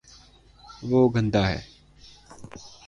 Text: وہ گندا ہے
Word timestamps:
وہ 0.81 1.01
گندا 1.15 1.43
ہے 1.49 1.59